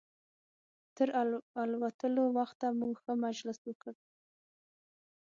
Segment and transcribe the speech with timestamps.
[0.97, 1.07] تر
[1.63, 3.93] الوتلو وخته مو ښه مجلس وکړ.